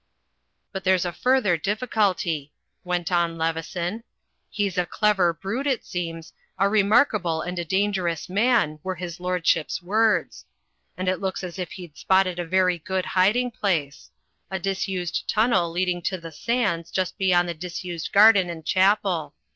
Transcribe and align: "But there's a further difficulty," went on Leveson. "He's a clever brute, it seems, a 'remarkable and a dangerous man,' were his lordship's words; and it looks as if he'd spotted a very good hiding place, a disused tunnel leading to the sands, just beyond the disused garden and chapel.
"But 0.71 0.83
there's 0.83 1.05
a 1.05 1.11
further 1.13 1.57
difficulty," 1.57 2.51
went 2.83 3.11
on 3.11 3.37
Leveson. 3.37 4.01
"He's 4.49 4.75
a 4.79 4.87
clever 4.87 5.31
brute, 5.31 5.67
it 5.67 5.85
seems, 5.85 6.33
a 6.57 6.67
'remarkable 6.67 7.43
and 7.43 7.59
a 7.59 7.63
dangerous 7.63 8.27
man,' 8.27 8.79
were 8.81 8.95
his 8.95 9.19
lordship's 9.19 9.79
words; 9.79 10.43
and 10.97 11.07
it 11.07 11.19
looks 11.21 11.43
as 11.43 11.59
if 11.59 11.73
he'd 11.73 11.97
spotted 11.99 12.39
a 12.39 12.45
very 12.47 12.79
good 12.79 13.05
hiding 13.05 13.51
place, 13.51 14.09
a 14.49 14.57
disused 14.57 15.29
tunnel 15.29 15.69
leading 15.69 16.01
to 16.01 16.17
the 16.17 16.31
sands, 16.31 16.89
just 16.89 17.15
beyond 17.19 17.47
the 17.47 17.53
disused 17.53 18.11
garden 18.11 18.49
and 18.49 18.65
chapel. 18.65 19.35